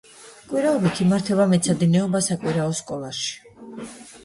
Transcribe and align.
კვირაობით 0.53 1.01
იმართება 1.05 1.45
მეცადინეობა 1.51 2.23
საკვირაო 2.31 2.75
სკოლაში. 2.83 3.57